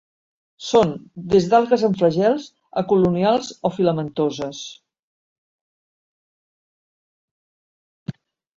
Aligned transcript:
Són 0.67 0.93
des 1.33 1.49
d'algues 1.51 1.83
amb 1.87 1.99
flagels 1.99 2.47
a 2.81 2.85
colonials 2.95 3.53
o 3.69 3.73
filamentoses. 3.75 4.63